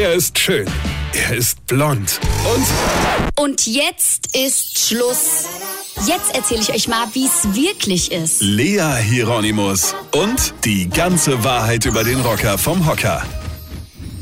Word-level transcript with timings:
Er 0.00 0.14
ist 0.14 0.38
schön. 0.38 0.64
Er 1.12 1.36
ist 1.36 1.66
blond. 1.66 2.20
Und 2.54 3.44
Und 3.44 3.66
jetzt 3.66 4.36
ist 4.36 4.78
Schluss. 4.78 5.48
Jetzt 6.06 6.36
erzähle 6.36 6.60
ich 6.60 6.70
euch 6.72 6.86
mal, 6.86 7.04
wie 7.14 7.26
es 7.26 7.52
wirklich 7.52 8.12
ist. 8.12 8.40
Lea 8.40 8.94
Hieronymus. 9.02 9.96
Und 10.12 10.54
die 10.64 10.88
ganze 10.88 11.42
Wahrheit 11.42 11.84
über 11.84 12.04
den 12.04 12.20
Rocker 12.20 12.58
vom 12.58 12.86
Hocker. 12.86 13.26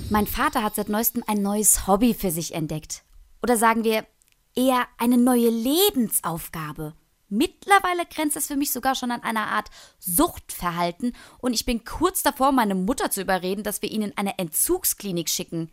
Mein 0.08 0.26
Vater 0.26 0.62
hat 0.62 0.76
seit 0.76 0.88
neuestem 0.88 1.22
ein 1.26 1.42
neues 1.42 1.86
Hobby 1.86 2.14
für 2.14 2.30
sich 2.30 2.54
entdeckt. 2.54 3.02
Oder 3.42 3.58
sagen 3.58 3.84
wir 3.84 4.06
eher 4.54 4.86
eine 4.96 5.18
neue 5.18 5.50
Lebensaufgabe. 5.50 6.94
Mittlerweile 7.28 8.06
grenzt 8.06 8.36
es 8.36 8.46
für 8.46 8.56
mich 8.56 8.72
sogar 8.72 8.94
schon 8.94 9.10
an 9.10 9.22
einer 9.22 9.48
Art 9.48 9.70
Suchtverhalten 9.98 11.14
und 11.38 11.54
ich 11.54 11.64
bin 11.64 11.84
kurz 11.84 12.22
davor, 12.22 12.52
meine 12.52 12.74
Mutter 12.74 13.10
zu 13.10 13.20
überreden, 13.20 13.64
dass 13.64 13.82
wir 13.82 13.90
ihn 13.90 14.02
in 14.02 14.16
eine 14.16 14.38
Entzugsklinik 14.38 15.28
schicken. 15.28 15.72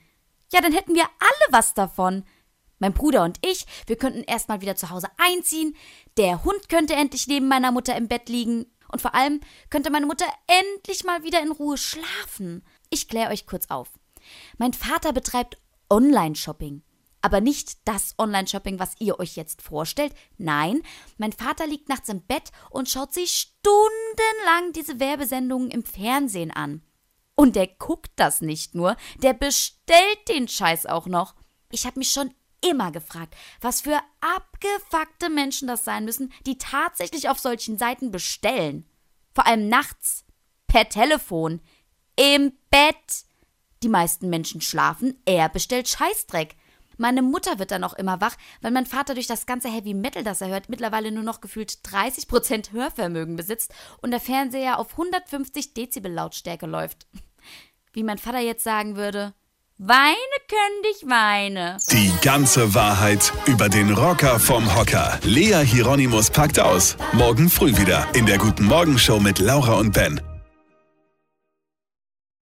Ja, 0.52 0.62
dann 0.62 0.74
hätten 0.74 0.96
wir 0.96 1.04
alle 1.04 1.52
was 1.52 1.74
davon. 1.74 2.24
Mein 2.80 2.94
Bruder 2.94 3.24
und 3.24 3.38
ich, 3.46 3.66
wir 3.88 3.98
könnten 3.98 4.24
erstmal 4.24 4.62
wieder 4.62 4.76
zu 4.76 4.90
Hause 4.90 5.08
einziehen, 5.18 5.76
der 6.18 6.44
Hund 6.44 6.70
könnte 6.70 6.96
endlich 6.96 7.28
neben 7.28 7.48
meiner 7.48 7.72
Mutter 7.72 7.96
im 7.96 8.08
Bett 8.08 8.30
liegen 8.30 8.66
und 8.92 9.02
vor 9.02 9.16
allem 9.16 9.40
könnte 9.70 9.90
meine 9.90 10.06
Mutter 10.06 10.26
endlich 10.48 11.04
mal 11.04 11.24
wieder 11.24 11.42
in 11.42 11.52
Ruhe 11.52 11.78
schlafen. 11.78 12.64
Ich 12.90 13.08
kläre 13.08 13.32
euch 13.32 13.46
kurz 13.46 13.70
auf. 13.70 13.90
Mein 14.58 14.74
Vater 14.74 15.14
betreibt 15.14 15.58
Online-Shopping. 15.90 16.84
Aber 17.24 17.40
nicht 17.40 17.78
das 17.86 18.16
Online-Shopping, 18.20 18.80
was 18.80 18.96
ihr 19.00 19.18
euch 19.18 19.38
jetzt 19.38 19.62
vorstellt. 19.62 20.14
Nein, 20.38 20.84
mein 21.18 21.32
Vater 21.32 21.66
liegt 21.66 21.88
nachts 21.88 22.10
im 22.10 22.22
Bett 22.22 22.52
und 22.70 22.90
schaut 22.90 23.14
sich 23.14 23.32
stundenlang 23.32 24.74
diese 24.76 25.00
Werbesendungen 25.00 25.72
im 25.72 25.86
Fernsehen 25.86 26.52
an. 26.52 26.84
Und 27.36 27.56
der 27.56 27.68
guckt 27.68 28.12
das 28.18 28.42
nicht 28.42 28.76
nur, 28.76 28.98
der 29.18 29.34
bestellt 29.34 30.28
den 30.28 30.50
Scheiß 30.50 30.86
auch 30.86 31.08
noch. 31.08 31.34
Ich 31.72 31.86
habe 31.86 31.98
mich 31.98 32.12
schon 32.12 32.34
immer 32.60 32.92
gefragt, 32.92 33.36
was 33.62 33.82
für 33.82 34.00
abgefuckte 34.20 35.30
Menschen 35.30 35.70
das 35.70 35.86
sein 35.86 36.04
müssen, 36.04 36.32
die 36.46 36.58
tatsächlich 36.58 37.30
auf 37.30 37.40
solchen 37.40 37.78
Seiten 37.78 38.12
bestellen. 38.12 38.86
Vor 39.34 39.48
allem 39.48 39.70
nachts, 39.70 40.26
per 40.68 40.90
Telefon, 40.90 41.62
im 42.18 42.52
Bett. 42.70 43.26
Die 43.82 43.90
meisten 43.90 44.30
Menschen 44.30 44.60
schlafen, 44.60 45.22
er 45.26 45.48
bestellt 45.48 45.88
Scheißdreck. 45.88 46.56
Meine 46.98 47.22
Mutter 47.22 47.60
wird 47.60 47.72
dann 47.72 47.84
auch 47.84 47.94
immer 47.94 48.22
wach, 48.22 48.36
weil 48.62 48.72
mein 48.72 48.86
Vater 48.86 49.14
durch 49.14 49.28
das 49.28 49.46
ganze 49.46 49.70
Heavy 49.70 49.94
Metal, 49.94 50.24
das 50.24 50.42
er 50.42 50.50
hört, 50.50 50.70
mittlerweile 50.70 51.12
nur 51.12 51.24
noch 51.24 51.42
gefühlt 51.42 51.80
30% 51.86 52.72
Hörvermögen 52.72 53.36
besitzt 53.36 53.74
und 54.02 54.12
der 54.12 54.20
Fernseher 54.20 54.80
auf 54.80 54.92
150 54.92 55.74
Dezibel 55.74 56.12
Lautstärke 56.12 56.66
läuft. 56.66 57.08
Wie 57.94 58.04
mein 58.04 58.18
Vater 58.18 58.40
jetzt 58.40 58.64
sagen 58.64 58.96
würde, 58.96 59.34
weine 59.78 60.16
können 60.48 60.84
dich 60.84 61.10
weine. 61.10 61.78
Die 61.92 62.12
ganze 62.22 62.74
Wahrheit 62.74 63.34
über 63.46 63.70
den 63.70 63.92
Rocker 63.94 64.40
vom 64.40 64.76
Hocker. 64.76 65.20
Lea 65.24 65.64
Hieronymus 65.64 66.30
packt 66.30 66.60
aus. 66.60 66.96
Morgen 67.14 67.50
früh 67.50 67.76
wieder 67.78 68.08
in 68.14 68.26
der 68.26 68.38
Guten 68.38 68.66
Morgen 68.66 68.98
Show 68.98 69.20
mit 69.20 69.40
Laura 69.40 69.74
und 69.74 69.94
Ben. 69.94 70.22